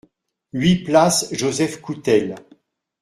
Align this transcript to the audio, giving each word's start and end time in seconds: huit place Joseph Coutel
huit 0.53 0.79
place 0.83 1.29
Joseph 1.31 1.79
Coutel 1.79 2.33